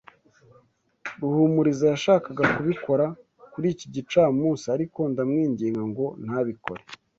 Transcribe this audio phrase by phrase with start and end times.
[1.19, 3.05] Ruhumuriza yashakaga kubikora
[3.51, 6.81] kuri iki gicamunsi, ariko ndamwinginga ngo ntabikore.